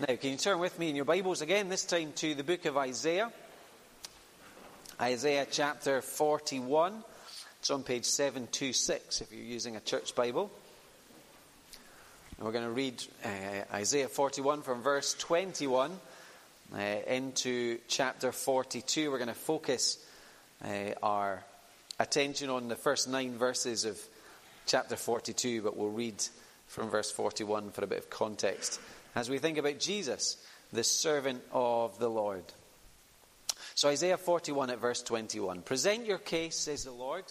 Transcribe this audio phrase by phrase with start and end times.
[0.00, 2.66] Now, can you turn with me in your Bibles again, this time to the book
[2.66, 3.32] of Isaiah?
[5.00, 7.02] Isaiah chapter 41.
[7.58, 10.52] It's on page 726 if you're using a church Bible.
[12.36, 15.90] And we're going to read uh, Isaiah 41 from verse 21
[16.72, 19.10] uh, into chapter 42.
[19.10, 19.98] We're going to focus
[20.64, 21.42] uh, our
[21.98, 24.00] attention on the first nine verses of
[24.64, 26.22] chapter 42, but we'll read
[26.68, 28.78] from verse 41 for a bit of context
[29.18, 30.36] as we think about Jesus,
[30.72, 32.44] the servant of the Lord.
[33.74, 37.24] So, Isaiah 41 at verse 21 Present your case, says the Lord.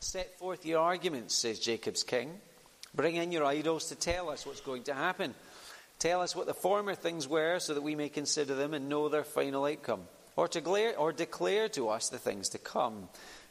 [0.00, 2.30] Set forth your arguments, says Jacob's king.
[2.94, 5.34] Bring in your idols to tell us what's going to happen.
[5.98, 9.08] Tell us what the former things were so that we may consider them and know
[9.08, 10.02] their final outcome.
[10.36, 13.08] Or, to declare, or declare to us the things to come.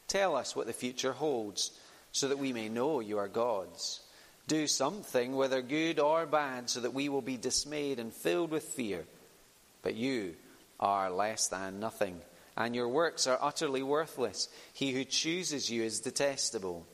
[0.07, 1.71] Tell us what the future holds
[2.11, 4.02] so that we may know you are gods.
[4.47, 8.63] Do something, whether good or bad, so that we will be dismayed and filled with
[8.63, 9.05] fear.
[9.81, 10.35] But you
[10.79, 12.19] are less than nothing,
[12.57, 14.49] and your works are utterly worthless.
[14.73, 16.85] He who chooses you is detestable.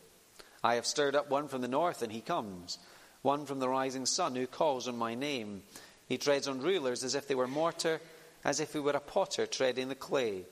[0.63, 2.77] I have stirred up one from the north, and he comes,
[3.21, 5.63] one from the rising sun, who calls on my name.
[6.07, 7.99] He treads on rulers as if they were mortar,
[8.43, 10.45] as if he were a potter treading the clay.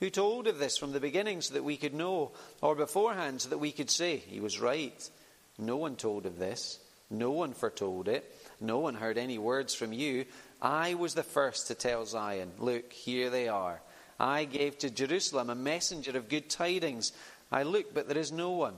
[0.00, 3.48] Who told of this from the beginning so that we could know, or beforehand so
[3.48, 5.10] that we could say, He was right?
[5.58, 6.78] No one told of this.
[7.10, 8.30] No one foretold it.
[8.60, 10.26] No one heard any words from you.
[10.60, 13.80] I was the first to tell Zion, Look, here they are.
[14.20, 17.12] I gave to Jerusalem a messenger of good tidings.
[17.52, 18.74] I look, but there is no one.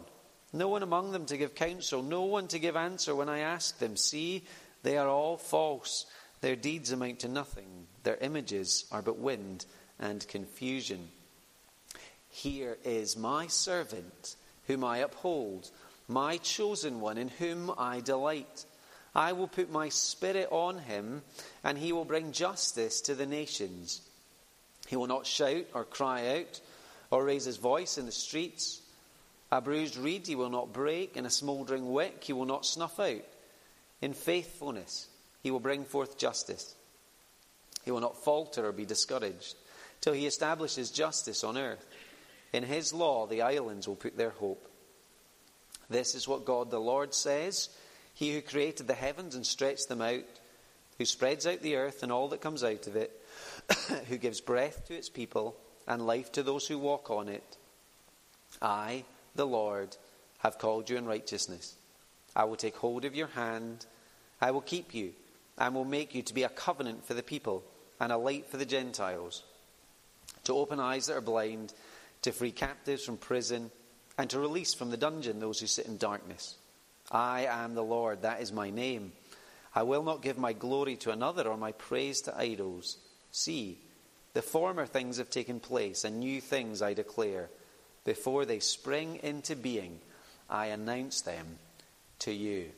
[0.53, 3.79] No one among them to give counsel, no one to give answer when I ask
[3.79, 3.97] them.
[3.97, 4.45] See,
[4.83, 6.07] they are all false.
[6.41, 7.87] Their deeds amount to nothing.
[8.03, 9.65] Their images are but wind
[9.99, 11.09] and confusion.
[12.31, 14.37] Here is my servant,
[14.67, 15.71] whom I uphold
[16.11, 18.67] my chosen one, in whom I delight.
[19.15, 21.23] I will put my spirit on him,
[21.65, 24.03] and he will bring justice to the nations.
[24.89, 26.61] He will not shout or cry out
[27.11, 28.81] or raise his voice in the streets.
[29.53, 33.01] A bruised reed he will not break, and a smouldering wick he will not snuff
[33.01, 33.25] out.
[34.01, 35.09] In faithfulness
[35.43, 36.75] he will bring forth justice.
[37.85, 39.57] He will not falter or be discouraged
[40.01, 41.85] till he establishes justice on earth.
[42.53, 44.70] In his law the islands will put their hope.
[45.91, 47.69] This is what God the Lord says
[48.15, 50.25] He who created the heavens and stretched them out,
[50.97, 53.11] who spreads out the earth and all that comes out of it,
[54.09, 55.57] who gives breath to its people
[55.87, 57.57] and life to those who walk on it.
[58.63, 59.97] I, the Lord,
[60.39, 61.75] have called you in righteousness.
[62.35, 63.85] I will take hold of your hand.
[64.41, 65.13] I will keep you
[65.59, 67.65] and will make you to be a covenant for the people
[67.99, 69.43] and a light for the Gentiles,
[70.45, 71.75] to open eyes that are blind,
[72.23, 73.71] to free captives from prison
[74.19, 76.57] and to release from the dungeon those who sit in darkness.
[77.11, 79.13] I am the Lord, that is my name.
[79.75, 82.97] I will not give my glory to another or my praise to idols.
[83.33, 83.79] See,
[84.35, 87.49] the former things have taken place, and new things I declare.
[88.05, 89.99] Before they spring into being,
[90.49, 91.47] I announce them
[92.21, 92.71] to you.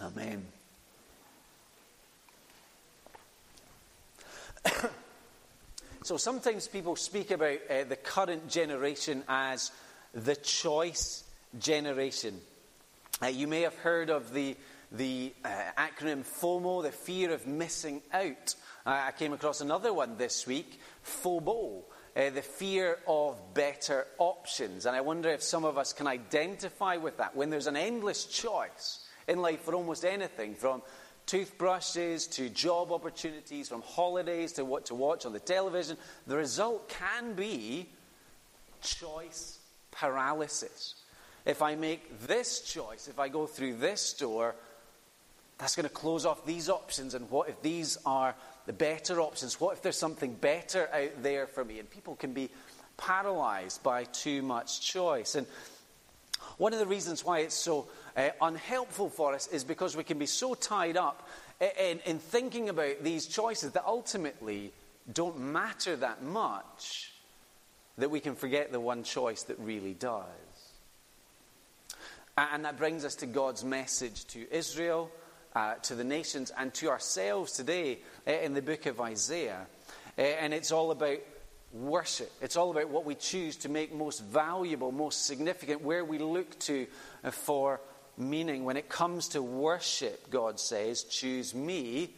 [0.00, 0.46] Amen.
[6.02, 9.70] so sometimes people speak about uh, the current generation as
[10.14, 11.24] the choice
[11.58, 12.40] generation.
[13.22, 14.56] Uh, you may have heard of the,
[14.90, 18.54] the uh, acronym FOMO, the fear of missing out.
[18.84, 21.82] Uh, I came across another one this week, FOBO,
[22.14, 24.86] uh, the fear of better options.
[24.86, 27.36] And I wonder if some of us can identify with that.
[27.36, 30.82] When there's an endless choice in life for almost anything, from
[31.26, 35.96] toothbrushes to job opportunities, from holidays to what to watch on the television,
[36.26, 37.88] the result can be
[38.82, 39.60] choice
[39.92, 40.96] paralysis.
[41.44, 44.54] If I make this choice, if I go through this door,
[45.58, 47.14] that's going to close off these options.
[47.14, 48.34] And what if these are
[48.66, 49.60] the better options?
[49.60, 51.78] What if there's something better out there for me?
[51.78, 52.50] And people can be
[52.96, 55.34] paralyzed by too much choice.
[55.34, 55.46] And
[56.58, 60.18] one of the reasons why it's so uh, unhelpful for us is because we can
[60.18, 61.28] be so tied up
[61.60, 64.72] in, in thinking about these choices that ultimately
[65.12, 67.11] don't matter that much
[67.98, 70.26] that we can forget the one choice that really does.
[72.36, 75.10] And that brings us to God's message to Israel,
[75.54, 79.66] uh, to the nations, and to ourselves today uh, in the book of Isaiah.
[80.16, 81.18] Uh, and it's all about
[81.74, 82.32] worship.
[82.40, 86.58] It's all about what we choose to make most valuable, most significant, where we look
[86.60, 86.86] to
[87.22, 87.80] uh, for
[88.16, 88.64] meaning.
[88.64, 92.14] When it comes to worship, God says, choose me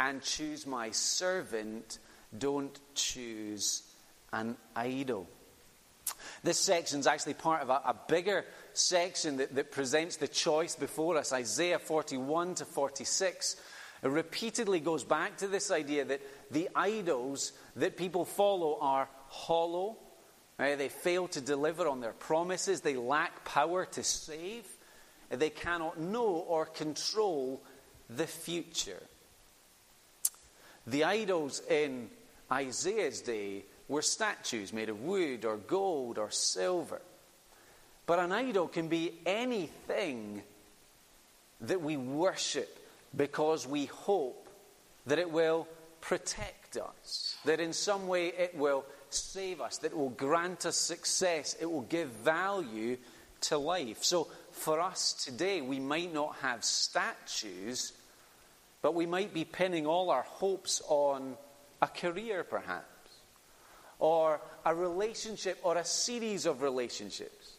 [0.00, 1.98] and choose my servant.
[2.36, 3.82] Don't choose
[4.32, 5.26] an idol.
[6.42, 10.76] This section is actually part of a, a bigger section that, that, presents the choice
[10.76, 13.56] before us Isaiah 41 to 46.
[14.02, 16.20] It repeatedly goes back to this idea that
[16.50, 19.96] the idols that people follow are hollow.
[20.58, 20.78] Right?
[20.78, 22.80] They fail to deliver on their promises.
[22.80, 24.66] They lack power to save.
[25.30, 27.62] They cannot know or control
[28.08, 29.02] the future.
[30.86, 32.08] The idols in
[32.50, 37.00] Isaiah's day were statues made of wood or gold or silver.
[38.06, 40.42] But an idol can be anything
[41.62, 42.78] that we worship
[43.16, 44.48] because we hope
[45.06, 45.66] that it will
[46.00, 50.76] protect us, that in some way it will save us, that it will grant us
[50.76, 52.96] success, it will give value
[53.40, 54.04] to life.
[54.04, 57.92] So for us today, we might not have statues,
[58.82, 61.36] but we might be pinning all our hopes on
[61.80, 62.86] a career, perhaps,
[63.98, 67.54] or a relationship, or a series of relationships.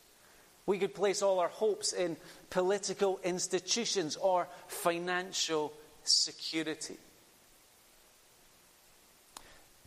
[0.65, 2.15] We could place all our hopes in
[2.49, 6.97] political institutions or financial security.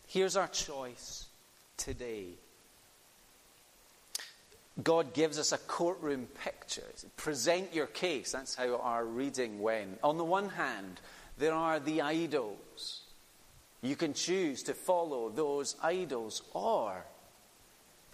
[0.08, 1.26] Here's our choice
[1.76, 2.30] today.
[4.82, 6.82] God gives us a courtroom picture.
[7.16, 8.32] Present your case.
[8.32, 10.00] That's how our reading went.
[10.02, 11.00] On the one hand,
[11.38, 13.01] there are the idols.
[13.82, 17.04] You can choose to follow those idols, or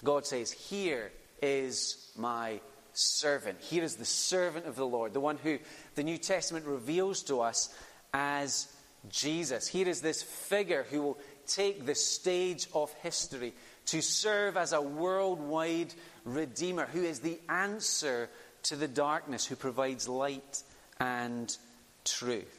[0.03, 1.13] God says, Here
[1.43, 2.61] is my
[2.95, 3.61] servant.
[3.61, 5.59] Here is the servant of the Lord, the one who
[5.95, 7.73] the New Testament reveals to us
[8.13, 8.67] as
[9.11, 9.69] Jesus.
[9.69, 13.55] Here is this figure who will take the stage of history
[13.87, 15.95] to serve as a worldwide
[16.25, 18.29] redeemer, who is the answer
[18.65, 20.63] to the darkness, who provides light
[21.01, 21.57] and
[22.05, 22.58] truth.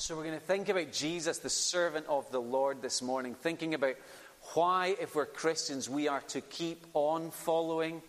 [0.00, 3.74] So, we're going to think about Jesus, the servant of the Lord, this morning, thinking
[3.74, 3.96] about
[4.54, 8.00] why, if we're Christians, we are to keep on following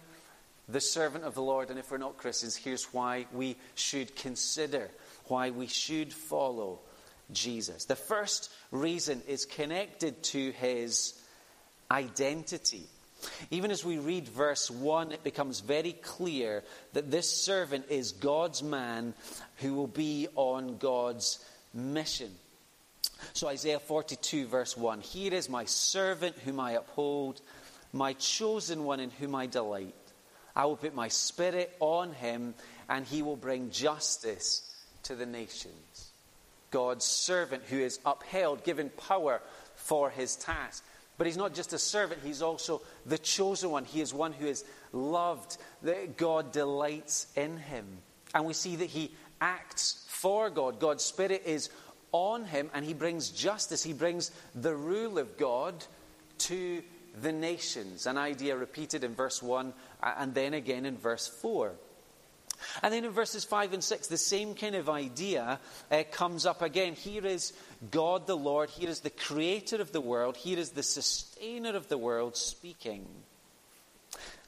[0.69, 1.69] the servant of the Lord.
[1.69, 4.89] And if we're not Christians, here's why we should consider
[5.25, 6.79] why we should follow
[7.33, 7.83] Jesus.
[7.83, 11.21] The first reason is connected to his
[11.91, 12.85] identity.
[13.49, 16.63] Even as we read verse 1, it becomes very clear
[16.93, 19.13] that this servant is God's man
[19.57, 22.31] who will be on God's mission.
[23.33, 27.41] So, Isaiah 42, verse 1 Here is my servant whom I uphold,
[27.93, 29.95] my chosen one in whom I delight.
[30.55, 32.55] I will put my spirit on him,
[32.89, 34.69] and he will bring justice
[35.03, 36.11] to the nations.
[36.71, 39.41] God's servant who is upheld, given power
[39.75, 40.83] for his task.
[41.17, 43.85] But he's not just a servant, he's also the chosen one.
[43.85, 47.85] He is one who is loved, that God delights in him.
[48.33, 50.79] And we see that he acts for God.
[50.79, 51.69] God's Spirit is
[52.11, 53.83] on him, and he brings justice.
[53.83, 55.73] He brings the rule of God
[56.39, 56.83] to
[57.19, 58.05] the nations.
[58.05, 61.73] An idea repeated in verse 1 and then again in verse 4.
[62.83, 65.59] And then in verses 5 and 6, the same kind of idea
[65.89, 66.93] uh, comes up again.
[66.93, 67.53] Here is
[67.89, 71.87] God the Lord, here is the creator of the world, here is the sustainer of
[71.87, 73.07] the world speaking.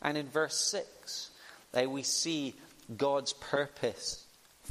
[0.03, 1.31] And in verse 6,
[1.73, 2.53] uh, we see
[2.95, 4.22] God's purpose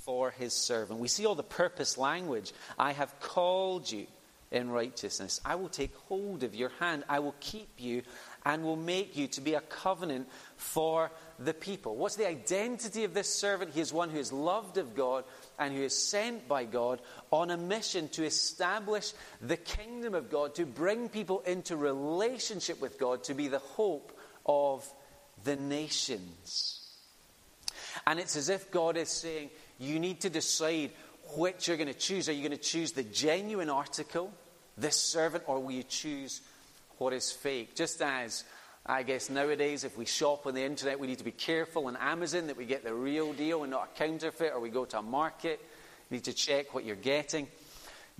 [0.04, 1.00] for his servant.
[1.00, 2.52] We see all the purpose language.
[2.78, 4.06] I have called you
[4.50, 5.40] in righteousness.
[5.44, 7.04] I will take hold of your hand.
[7.08, 8.02] I will keep you
[8.44, 11.96] and will make you to be a covenant for the people.
[11.96, 13.72] What's the identity of this servant?
[13.72, 15.24] He is one who is loved of God
[15.58, 17.00] and who is sent by God
[17.30, 22.98] on a mission to establish the kingdom of God, to bring people into relationship with
[22.98, 24.86] God, to be the hope of
[25.44, 26.78] the nations.
[28.06, 29.50] And it's as if God is saying,
[29.82, 30.90] you need to decide
[31.36, 32.28] which you're going to choose.
[32.28, 34.32] Are you going to choose the genuine article,
[34.76, 36.40] this servant, or will you choose
[36.98, 37.74] what is fake?
[37.74, 38.44] Just as
[38.84, 41.96] I guess nowadays, if we shop on the internet, we need to be careful on
[41.96, 44.98] Amazon that we get the real deal and not a counterfeit, or we go to
[44.98, 45.60] a market,
[46.10, 47.46] you need to check what you're getting.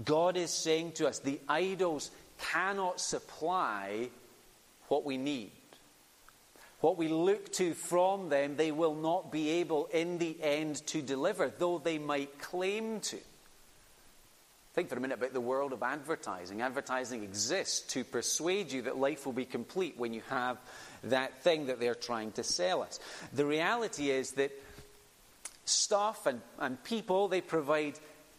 [0.04, 4.09] God is saying to us, the idols cannot supply
[4.88, 5.52] what we need.
[6.83, 11.01] What we look to from them, they will not be able in the end to
[11.01, 13.19] deliver, though they might claim to.
[14.75, 16.61] Think for a minute about the world of advertising.
[16.61, 20.59] Advertising exists to persuade you that life will be complete when you have
[21.05, 22.99] that thing that they're trying to sell us.
[23.33, 24.51] The reality is that
[25.65, 27.95] stuff and, and people, they provide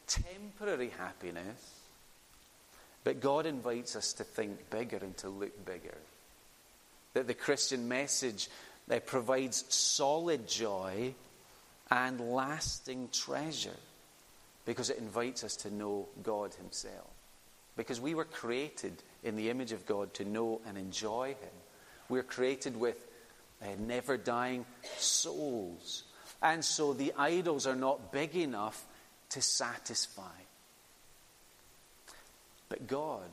[0.05, 1.79] temporary happiness,
[3.05, 5.95] but God invites us to think bigger and to look bigger.
[7.13, 8.49] That the Christian message
[8.87, 11.13] that provides solid joy
[11.89, 13.77] and lasting treasure
[14.65, 17.09] because it invites us to know God Himself.
[17.75, 18.93] Because we were created
[19.23, 21.49] in the image of God to know and enjoy Him.
[22.09, 22.97] We're created with
[23.61, 24.65] uh, never dying
[24.97, 26.03] souls.
[26.41, 28.85] And so the idols are not big enough
[29.29, 30.23] to satisfy.
[32.69, 33.29] But God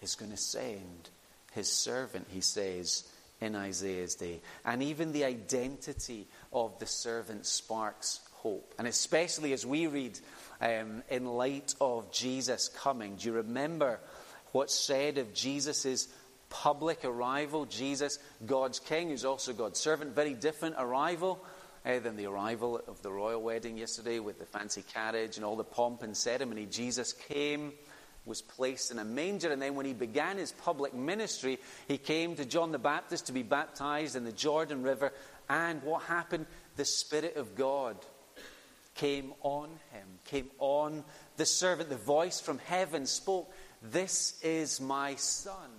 [0.00, 1.10] is going to send
[1.52, 3.04] his servant, he says
[3.40, 4.40] in Isaiah's day.
[4.64, 8.74] And even the identity of the servant sparks hope.
[8.78, 10.18] And especially as we read
[10.60, 14.00] um, in light of Jesus coming, do you remember
[14.52, 16.08] what's said of Jesus'
[16.48, 17.66] public arrival?
[17.66, 21.44] Jesus, God's King, who's also God's servant, very different arrival.
[21.84, 25.54] Uh, than the arrival of the royal wedding yesterday with the fancy carriage and all
[25.54, 26.66] the pomp and ceremony.
[26.66, 27.72] Jesus came
[28.26, 29.50] was placed in a manger.
[29.50, 33.32] And then when he began his public ministry, he came to John the Baptist to
[33.32, 35.12] be baptized in the Jordan River.
[35.48, 36.46] And what happened?
[36.76, 37.96] The Spirit of God
[38.94, 41.04] came on him, came on
[41.36, 41.88] the servant.
[41.88, 43.52] The voice from heaven spoke,
[43.82, 45.70] This is my Son,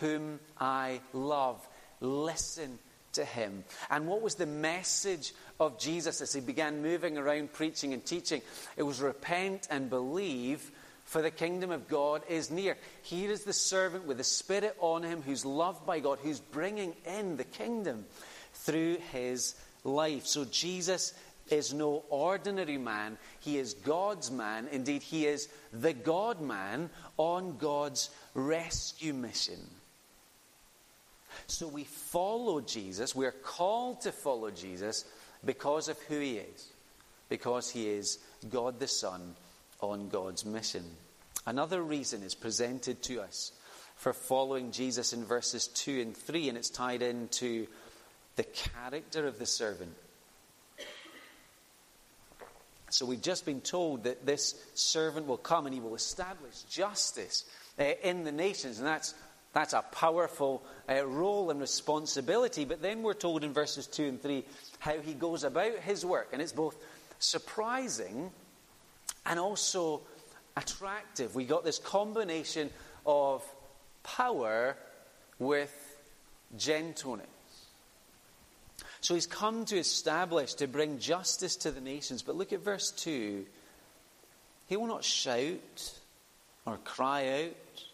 [0.00, 1.66] whom I love.
[2.00, 2.78] Listen
[3.12, 3.64] to him.
[3.90, 8.42] And what was the message of Jesus as he began moving around preaching and teaching?
[8.76, 10.70] It was repent and believe
[11.10, 12.76] for the kingdom of God is near.
[13.02, 16.94] Here is the servant with the Spirit on him who's loved by God, who's bringing
[17.04, 18.04] in the kingdom
[18.54, 20.24] through his life.
[20.24, 21.12] So Jesus
[21.50, 23.18] is no ordinary man.
[23.40, 24.68] He is God's man.
[24.70, 29.58] Indeed, he is the God man on God's rescue mission.
[31.48, 33.16] So we follow Jesus.
[33.16, 35.04] We're called to follow Jesus
[35.44, 36.68] because of who he is,
[37.28, 39.34] because he is God the Son
[39.80, 40.84] on God's mission.
[41.46, 43.52] Another reason is presented to us
[43.96, 47.66] for following Jesus in verses 2 and 3, and it's tied into
[48.36, 49.94] the character of the servant.
[52.90, 57.44] So we've just been told that this servant will come and he will establish justice
[57.78, 59.14] uh, in the nations, and that's
[59.52, 62.64] that's a powerful uh, role and responsibility.
[62.64, 64.44] But then we're told in verses 2 and 3
[64.78, 66.28] how he goes about his work.
[66.32, 66.76] And it's both
[67.18, 68.30] surprising
[69.26, 70.02] and also
[70.56, 71.34] attractive.
[71.34, 72.70] We got this combination
[73.06, 73.44] of
[74.02, 74.76] power
[75.38, 75.72] with
[76.56, 77.26] gentleness.
[79.00, 82.22] So he's come to establish, to bring justice to the nations.
[82.22, 83.46] But look at verse 2.
[84.66, 85.98] He will not shout
[86.66, 87.84] or cry out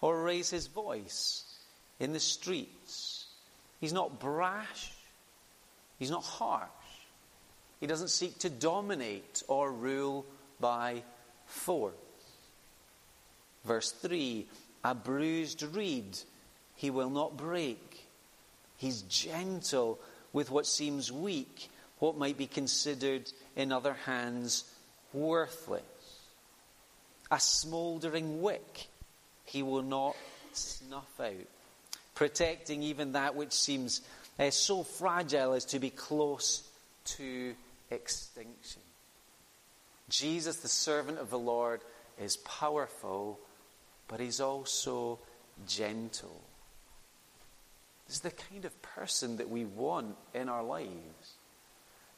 [0.00, 1.44] or raise his voice
[1.98, 3.26] in the streets.
[3.80, 4.92] He's not brash.
[5.98, 6.68] He's not harsh.
[7.80, 10.24] He doesn't seek to dominate or rule
[10.60, 11.02] by
[11.46, 11.92] four.
[13.64, 14.46] Verse 3
[14.84, 16.18] A bruised reed
[16.76, 18.06] he will not break.
[18.76, 19.98] He's gentle
[20.32, 24.64] with what seems weak, what might be considered in other hands
[25.12, 25.82] worthless.
[27.30, 28.86] A smouldering wick
[29.46, 30.14] he will not
[30.52, 31.32] snuff out,
[32.14, 34.02] protecting even that which seems
[34.38, 36.62] uh, so fragile as to be close
[37.04, 37.54] to
[37.90, 38.82] extinction.
[40.08, 41.80] Jesus, the servant of the Lord,
[42.20, 43.38] is powerful,
[44.08, 45.18] but he's also
[45.66, 46.40] gentle.
[48.06, 51.34] This is the kind of person that we want in our lives.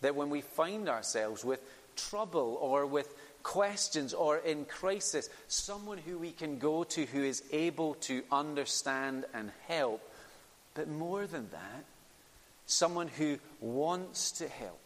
[0.02, 1.61] That when we find ourselves with
[1.97, 7.42] trouble or with questions or in crisis, someone who we can go to who is
[7.52, 10.02] able to understand and help.
[10.75, 11.85] But more than that,
[12.66, 14.78] someone who wants to help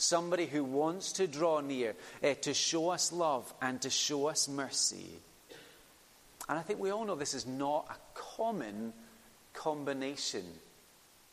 [0.00, 4.48] somebody who wants to draw near, uh, to show us love and to show us
[4.48, 5.10] mercy.
[6.48, 8.92] And I think we all know this is not a common
[9.52, 10.44] combination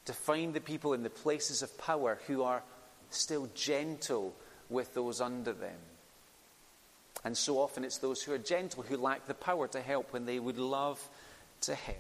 [0.06, 2.62] to find the people in the places of power who are
[3.10, 4.36] still gentle
[4.70, 5.80] with those under them.
[7.24, 10.26] And so often it's those who are gentle who lack the power to help when
[10.26, 11.02] they would love
[11.62, 11.98] to help.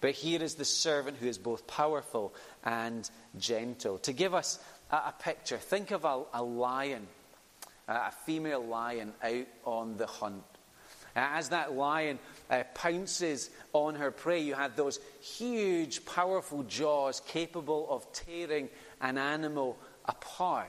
[0.00, 3.08] But here is the servant who is both powerful and
[3.38, 3.98] gentle.
[3.98, 4.58] To give us
[4.90, 5.58] a picture.
[5.58, 7.06] Think of a, a lion,
[7.86, 10.44] a female lion out on the hunt.
[11.14, 12.18] As that lion
[12.50, 18.68] uh, pounces on her prey, you have those huge, powerful jaws capable of tearing
[19.00, 20.68] an animal apart.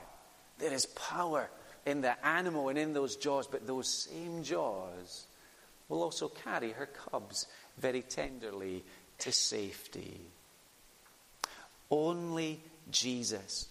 [0.58, 1.48] There is power
[1.86, 5.26] in the animal and in those jaws, but those same jaws
[5.88, 7.46] will also carry her cubs
[7.78, 8.84] very tenderly
[9.18, 10.20] to safety.
[11.90, 12.60] Only
[12.90, 13.68] Jesus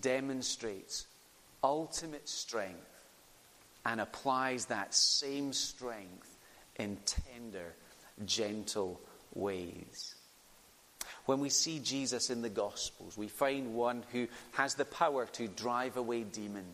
[0.00, 1.06] demonstrates
[1.62, 2.78] ultimate strength
[3.86, 6.36] and applies that same strength
[6.76, 7.74] in tender,
[8.24, 9.00] gentle
[9.34, 10.14] ways.
[11.26, 15.48] When we see Jesus in the Gospels, we find one who has the power to
[15.48, 16.66] drive away demons.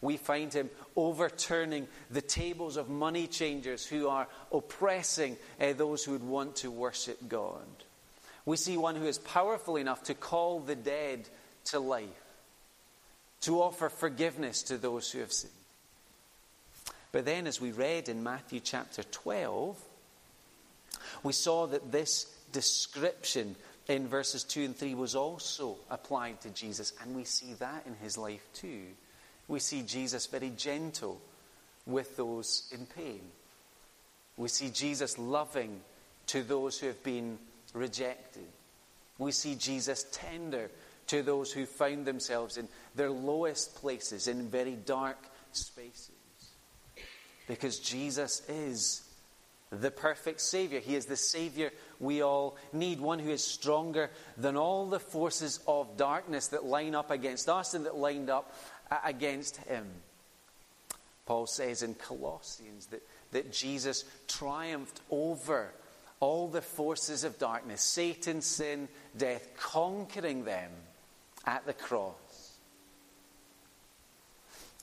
[0.00, 6.12] We find him overturning the tables of money changers who are oppressing uh, those who
[6.12, 7.62] would want to worship God.
[8.44, 11.28] We see one who is powerful enough to call the dead
[11.66, 12.21] to life
[13.42, 15.52] to offer forgiveness to those who have sinned.
[17.12, 19.78] But then, as we read in Matthew chapter 12,
[21.22, 23.54] we saw that this description
[23.88, 27.94] in verses 2 and 3 was also applied to Jesus, and we see that in
[27.96, 28.82] his life too.
[29.48, 31.20] We see Jesus very gentle
[31.84, 33.20] with those in pain.
[34.36, 35.80] We see Jesus loving
[36.28, 37.38] to those who have been
[37.74, 38.46] rejected.
[39.18, 40.70] We see Jesus tender
[41.12, 45.18] to those who found themselves in their lowest places, in very dark
[45.52, 46.10] spaces.
[47.46, 49.02] Because Jesus is
[49.70, 50.80] the perfect Savior.
[50.80, 55.60] He is the Savior we all need, one who is stronger than all the forces
[55.68, 58.54] of darkness that line up against us and that lined up
[58.90, 59.84] uh, against Him.
[61.26, 65.74] Paul says in Colossians that, that Jesus triumphed over
[66.20, 70.70] all the forces of darkness, Satan, sin, death, conquering them
[71.46, 72.14] at the cross.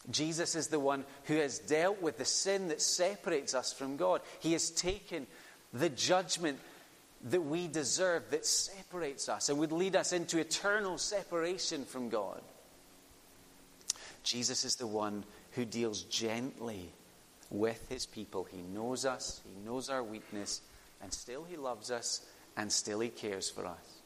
[0.09, 4.21] Jesus is the one who has dealt with the sin that separates us from God.
[4.39, 5.27] He has taken
[5.73, 6.59] the judgment
[7.25, 12.41] that we deserve that separates us and would lead us into eternal separation from God.
[14.23, 16.89] Jesus is the one who deals gently
[17.49, 18.45] with his people.
[18.45, 20.61] He knows us, he knows our weakness,
[21.01, 22.25] and still he loves us,
[22.57, 23.98] and still he cares for us.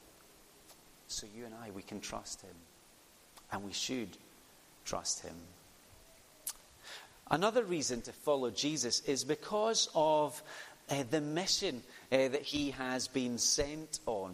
[1.14, 2.56] So you and I, we can trust him,
[3.52, 4.18] and we should
[4.84, 5.36] trust him.
[7.30, 10.42] Another reason to follow Jesus is because of
[10.90, 14.34] uh, the mission uh, that he has been sent on.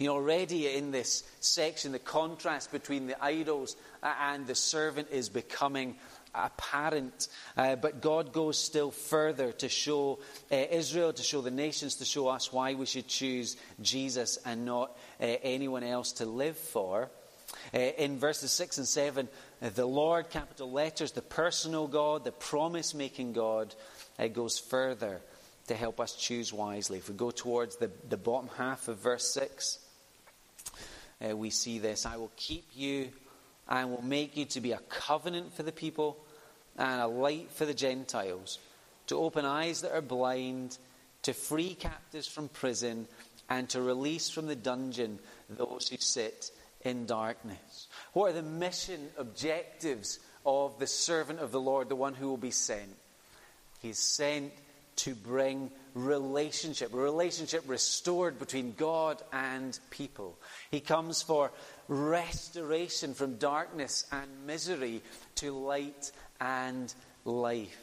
[0.00, 5.28] You know, already in this section, the contrast between the idols and the servant is
[5.28, 5.94] becoming
[6.34, 7.28] apparent.
[7.56, 10.20] Uh, but God goes still further to show
[10.50, 14.64] uh, Israel, to show the nations, to show us why we should choose Jesus and
[14.64, 17.10] not uh, anyone else to live for.
[17.74, 19.28] Uh, in verses 6 and 7,
[19.62, 23.74] uh, the Lord, capital letters, the personal God, the promise making God,
[24.18, 25.20] uh, goes further
[25.66, 26.98] to help us choose wisely.
[26.98, 29.78] If we go towards the, the bottom half of verse 6,
[31.22, 33.10] uh, we see this I will keep you
[33.70, 36.18] and will make you to be a covenant for the people
[36.76, 38.58] and a light for the Gentiles,
[39.06, 40.76] to open eyes that are blind,
[41.22, 43.06] to free captives from prison,
[43.48, 46.50] and to release from the dungeon those who sit
[46.82, 47.88] in darkness.
[48.12, 52.36] What are the mission objectives of the servant of the Lord, the one who will
[52.36, 52.96] be sent?
[53.80, 54.52] He's sent
[54.96, 60.38] to bring relationship, relationship restored between God and people.
[60.70, 61.50] He comes for
[61.90, 65.02] restoration from darkness and misery
[65.34, 67.76] to light and life.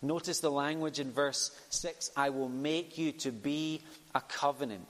[0.00, 3.82] Notice the language in verse 6 I will make you to be
[4.14, 4.86] a covenant.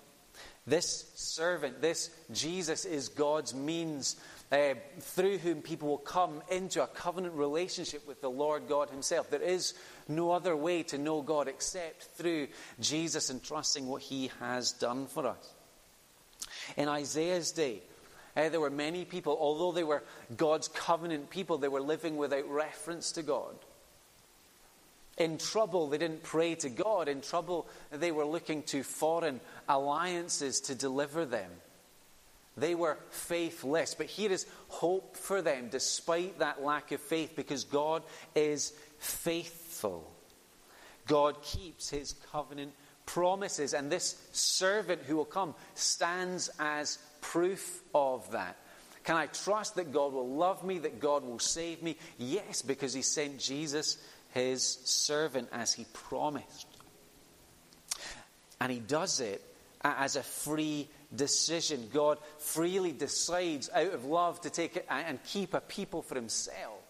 [0.66, 4.16] This servant, this Jesus, is God's means
[4.52, 9.30] uh, through whom people will come into a covenant relationship with the Lord God Himself.
[9.30, 9.74] There is
[10.06, 12.48] no other way to know God except through
[12.80, 15.54] Jesus and trusting what He has done for us.
[16.76, 17.82] In Isaiah's day,
[18.38, 20.04] uh, there were many people, although they were
[20.36, 23.54] God's covenant people, they were living without reference to God.
[25.16, 27.08] In trouble, they didn't pray to God.
[27.08, 31.50] In trouble, they were looking to foreign alliances to deliver them.
[32.56, 33.94] They were faithless.
[33.94, 38.04] But here is hope for them despite that lack of faith because God
[38.36, 40.08] is faithful.
[41.08, 42.72] God keeps his covenant
[43.06, 46.98] promises, and this servant who will come stands as
[47.32, 48.56] proof of that.
[49.04, 51.96] Can I trust that God will love me, that God will save me?
[52.18, 53.96] Yes, because he sent Jesus,
[54.30, 56.66] his servant, as he promised.
[58.60, 59.42] And he does it
[59.82, 61.88] as a free decision.
[61.92, 66.80] God freely decides out of love to take and keep a people for himself.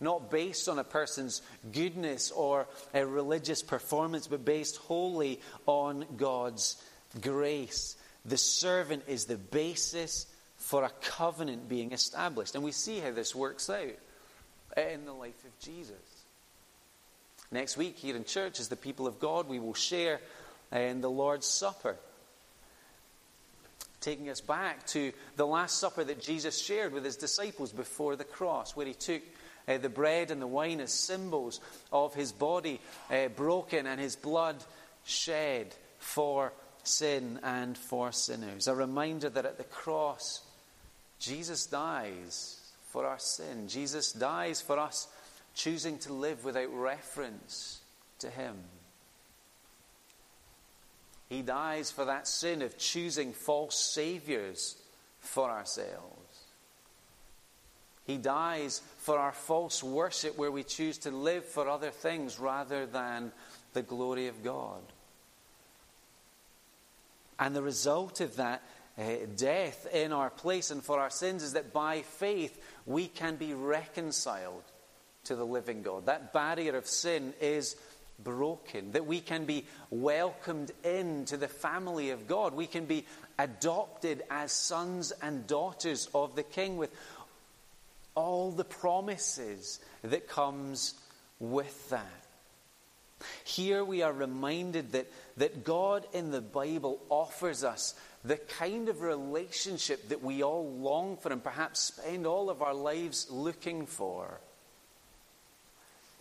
[0.00, 6.82] Not based on a person's goodness or a religious performance, but based wholly on God's
[7.20, 7.96] grace.
[8.24, 12.54] The servant is the basis for a covenant being established.
[12.54, 13.96] And we see how this works out
[14.76, 15.96] in the life of Jesus.
[17.50, 20.20] Next week, here in church, as the people of God, we will share
[20.70, 21.96] in the Lord's Supper
[24.00, 28.24] taking us back to the Last Supper that Jesus shared with his disciples before the
[28.24, 29.22] cross, where he took
[29.68, 31.60] uh, the bread and the wine as symbols
[31.92, 32.80] of his body
[33.10, 34.56] uh, broken and his blood
[35.04, 36.52] shed for
[36.86, 38.68] sin and for sinners.
[38.68, 40.42] A reminder that at the cross,
[41.18, 43.68] Jesus dies for our sin.
[43.68, 45.08] Jesus dies for us
[45.54, 47.80] choosing to live without reference
[48.18, 48.56] to him.
[51.28, 54.76] He dies for that sin of choosing false saviors
[55.20, 56.22] for ourselves.
[58.04, 62.84] He dies for our false worship where we choose to live for other things rather
[62.84, 63.32] than
[63.72, 64.82] the glory of God.
[67.42, 68.62] And the result of that
[68.96, 69.02] uh,
[69.36, 73.52] death in our place and for our sins is that by faith we can be
[73.52, 74.62] reconciled
[75.24, 76.06] to the living God.
[76.06, 77.74] That barrier of sin is
[78.22, 82.54] broken, that we can be welcomed into the family of God.
[82.54, 83.06] We can be
[83.40, 86.94] adopted as sons and daughters of the King with
[88.14, 90.94] all the promises that comes
[91.40, 92.21] with that.
[93.44, 99.02] Here we are reminded that, that God in the Bible offers us the kind of
[99.02, 104.40] relationship that we all long for and perhaps spend all of our lives looking for.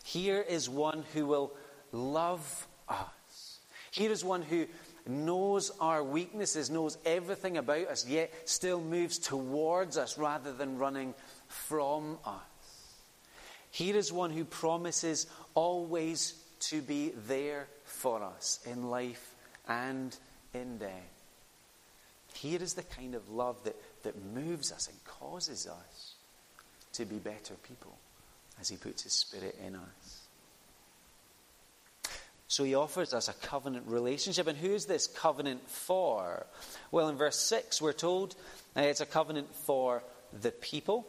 [0.03, 1.53] Here is one who will
[1.91, 3.59] love us.
[3.91, 4.65] Here is one who
[5.07, 11.13] knows our weaknesses, knows everything about us, yet still moves towards us rather than running
[11.47, 12.41] from us.
[13.71, 19.36] Here is one who promises always to be there for us in life
[19.67, 20.15] and
[20.54, 21.24] in death.
[22.34, 26.15] Here is the kind of love that, that moves us and causes us
[26.93, 27.97] to be better people
[28.60, 30.21] as He puts His Spirit in us.
[32.52, 34.45] So he offers us a covenant relationship.
[34.45, 36.45] And who is this covenant for?
[36.91, 38.36] Well, in verse 6, we're told
[38.76, 40.04] uh, it's a covenant for
[40.41, 41.08] the people.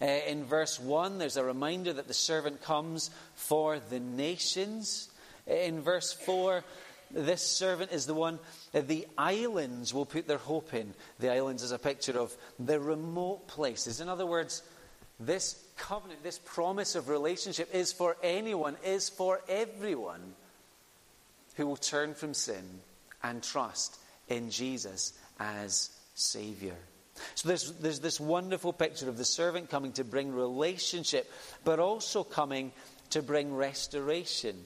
[0.00, 5.10] Uh, in verse 1, there's a reminder that the servant comes for the nations.
[5.46, 6.64] In verse 4,
[7.10, 8.38] this servant is the one
[8.72, 10.94] that the islands will put their hope in.
[11.18, 14.00] The islands is a picture of the remote places.
[14.00, 14.62] In other words,
[15.18, 20.34] this covenant, this promise of relationship is for anyone, is for everyone
[21.56, 22.64] who will turn from sin
[23.22, 26.76] and trust in Jesus as Savior.
[27.34, 31.30] So there's, there's this wonderful picture of the servant coming to bring relationship,
[31.64, 32.72] but also coming
[33.10, 34.56] to bring restoration.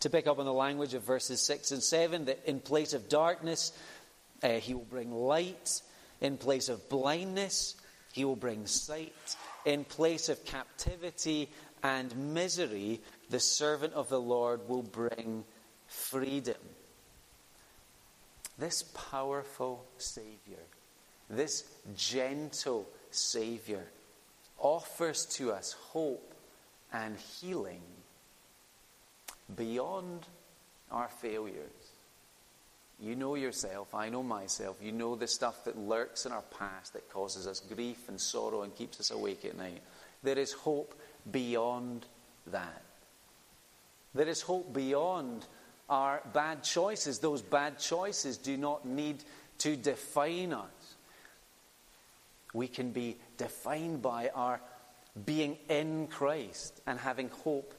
[0.00, 3.08] To pick up on the language of verses 6 and 7, that in place of
[3.08, 3.72] darkness,
[4.42, 5.80] uh, he will bring light.
[6.20, 7.76] In place of blindness,
[8.12, 9.36] he will bring sight.
[9.64, 11.48] In place of captivity
[11.82, 15.44] and misery, the servant of the Lord will bring
[15.86, 16.56] freedom.
[18.58, 20.64] This powerful Savior,
[21.30, 21.64] this
[21.96, 23.86] gentle Savior,
[24.58, 26.34] offers to us hope
[26.92, 27.82] and healing
[29.56, 30.26] beyond
[30.90, 31.92] our failures.
[33.00, 34.76] You know yourself, I know myself.
[34.82, 38.62] You know the stuff that lurks in our past that causes us grief and sorrow
[38.62, 39.80] and keeps us awake at night.
[40.22, 40.94] There is hope
[41.30, 42.04] beyond
[42.48, 42.82] that.
[44.14, 45.46] There is hope beyond
[45.88, 47.18] our bad choices.
[47.18, 49.24] Those bad choices do not need
[49.58, 50.68] to define us.
[52.52, 54.60] We can be defined by our
[55.24, 57.74] being in Christ and having hope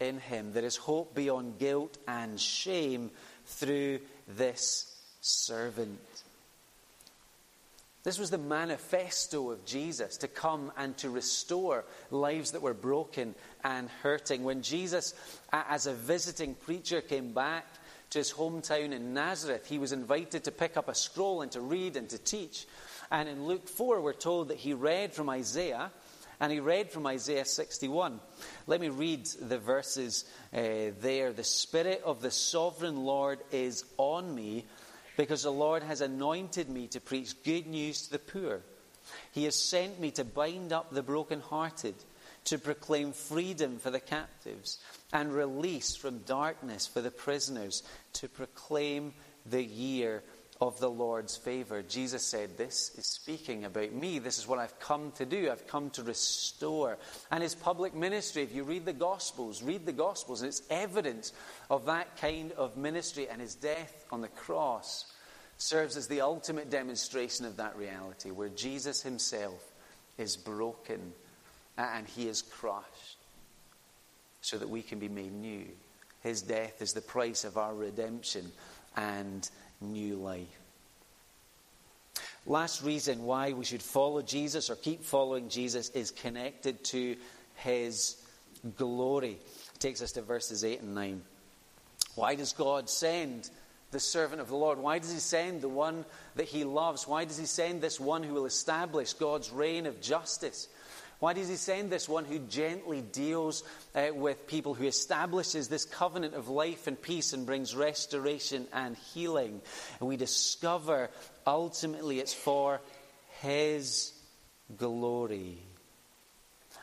[0.00, 0.52] in Him.
[0.52, 3.10] There is hope beyond guilt and shame
[3.46, 6.00] through this servant.
[8.02, 13.34] This was the manifesto of Jesus to come and to restore lives that were broken
[13.64, 14.44] and hurting.
[14.44, 15.14] When Jesus,
[15.50, 17.64] as a visiting preacher, came back
[18.10, 21.62] to his hometown in Nazareth, he was invited to pick up a scroll and to
[21.62, 22.66] read and to teach.
[23.10, 25.90] And in Luke 4, we're told that he read from Isaiah
[26.40, 28.20] and he read from Isaiah 61.
[28.66, 31.32] Let me read the verses uh, there.
[31.32, 34.66] The Spirit of the sovereign Lord is on me
[35.16, 38.62] because the Lord has anointed me to preach good news to the poor.
[39.32, 41.94] He has sent me to bind up the brokenhearted,
[42.46, 44.78] to proclaim freedom for the captives,
[45.12, 47.82] and release from darkness for the prisoners,
[48.14, 49.12] to proclaim
[49.46, 50.22] the year
[50.60, 51.82] of the Lord's favor.
[51.82, 54.18] Jesus said, This is speaking about me.
[54.18, 55.50] This is what I've come to do.
[55.50, 56.96] I've come to restore.
[57.30, 61.32] And his public ministry, if you read the Gospels, read the Gospels, and it's evidence
[61.70, 63.28] of that kind of ministry.
[63.28, 65.12] And his death on the cross
[65.58, 69.72] serves as the ultimate demonstration of that reality, where Jesus himself
[70.18, 71.12] is broken
[71.76, 73.18] and he is crushed
[74.40, 75.66] so that we can be made new.
[76.22, 78.52] His death is the price of our redemption
[78.96, 79.48] and
[79.80, 80.60] new life.
[82.46, 87.16] Last reason why we should follow Jesus or keep following Jesus is connected to
[87.56, 88.22] his
[88.76, 89.38] glory.
[89.74, 91.22] It takes us to verses 8 and 9.
[92.16, 93.48] Why does God send
[93.90, 94.78] the servant of the Lord?
[94.78, 96.04] Why does he send the one
[96.36, 97.08] that he loves?
[97.08, 100.68] Why does he send this one who will establish God's reign of justice?
[101.24, 105.86] Why does he send this one who gently deals uh, with people, who establishes this
[105.86, 109.62] covenant of life and peace and brings restoration and healing?
[110.00, 111.08] And we discover
[111.46, 112.82] ultimately it's for
[113.40, 114.12] his
[114.76, 115.56] glory.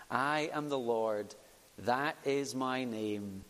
[0.09, 1.35] I am the Lord,
[1.85, 3.43] that is my name.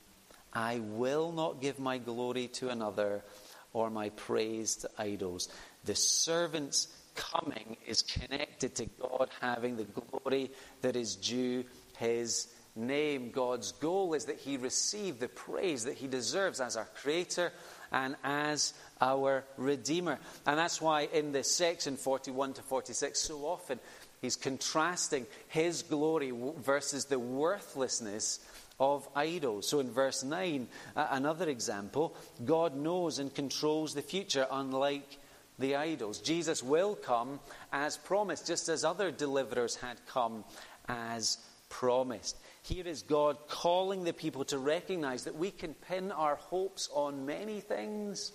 [0.51, 3.23] I will not give my glory to another
[3.71, 5.47] or my praise to idols.
[5.85, 11.63] The servant's coming is connected to God having the glory that is due
[11.97, 13.31] his name.
[13.31, 17.51] God's goal is that he receive the praise that he deserves as our creator
[17.91, 20.19] and as our redeemer.
[20.45, 23.79] And that's why in this section 41 to 46 so often
[24.21, 28.39] he's contrasting his glory versus the worthlessness
[28.79, 29.67] of idols.
[29.67, 35.19] So in verse 9, another example, God knows and controls the future, unlike
[35.61, 36.19] the idols.
[36.19, 37.39] Jesus will come
[37.71, 40.43] as promised, just as other deliverers had come
[40.87, 41.37] as
[41.69, 42.35] promised.
[42.63, 47.25] Here is God calling the people to recognize that we can pin our hopes on
[47.25, 48.31] many things,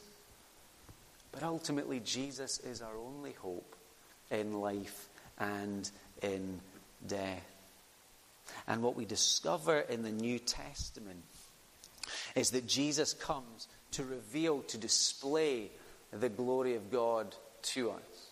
[1.33, 3.77] but ultimately, Jesus is our only hope
[4.31, 5.09] in life
[5.39, 5.91] and
[6.23, 6.61] in
[7.07, 7.45] death.
[8.67, 11.23] And what we discover in the New Testament
[12.35, 15.71] is that Jesus comes to reveal, to display
[16.11, 18.31] the glory of God to us.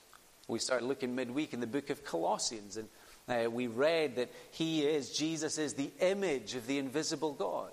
[0.49, 2.89] We start looking midweek in the book of Colossians, and
[3.29, 7.73] uh, we read that He is, Jesus is the image of the invisible God,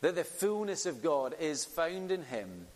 [0.00, 2.66] that the fullness of God is found in Him.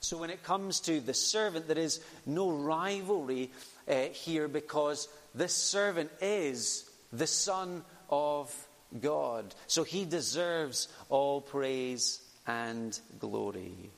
[0.00, 3.50] So when it comes to the servant, there is no rivalry
[3.88, 8.54] uh, here because this servant is the Son of
[9.00, 9.54] God.
[9.66, 13.90] So he deserves all praise and glory.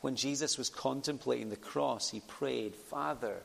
[0.00, 3.42] When Jesus was contemplating the cross, he prayed, Father,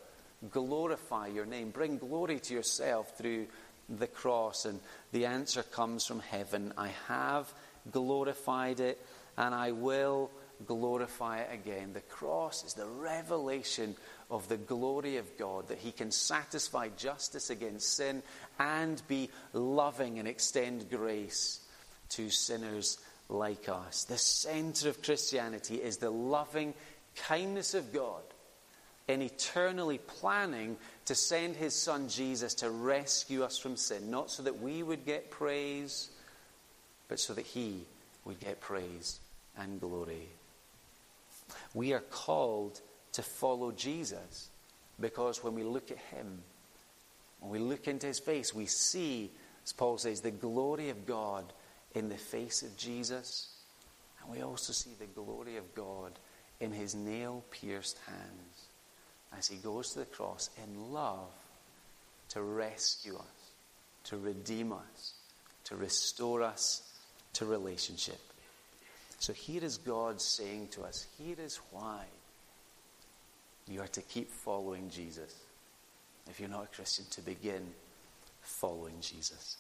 [0.52, 1.70] glorify your name.
[1.70, 3.48] Bring glory to yourself through
[3.89, 4.65] the cross.
[4.65, 4.80] And
[5.12, 7.52] the answer comes from heaven I have
[7.91, 9.04] glorified it,
[9.38, 10.30] and I will
[10.67, 11.94] glorify it again.
[11.94, 13.96] The cross is the revelation
[14.30, 18.22] of the glory of God, that He can satisfy justice against sin
[18.60, 21.60] and be loving and extend grace
[22.10, 22.98] to sinners
[23.32, 24.04] like us.
[24.04, 26.74] The center of Christianity is the loving
[27.15, 28.22] kindness of God
[29.08, 34.44] in eternally planning to send His Son Jesus to rescue us from sin, not so
[34.44, 36.10] that we would get praise,
[37.08, 37.82] but so that He
[38.26, 39.20] would get praise
[39.58, 40.30] and glory.
[41.74, 42.80] We are called
[43.13, 44.50] to follow Jesus
[45.00, 46.39] because when we look at him,
[47.39, 49.32] when we look into his face, we see,
[49.65, 51.52] as Paul says, the glory of God
[51.96, 53.50] in the face of Jesus.
[54.22, 56.12] And we also see the glory of God
[56.60, 58.68] in his nail pierced hands
[59.38, 61.32] as he goes to the cross in love
[62.30, 63.52] to rescue us,
[64.06, 65.14] to redeem us,
[65.66, 66.84] to restore us
[67.34, 68.20] to relationship.
[69.20, 72.04] So here is God saying to us, here is why
[73.68, 75.36] you are to keep following Jesus.
[76.30, 77.66] If you're not a Christian, to begin
[78.42, 79.58] following Jesus.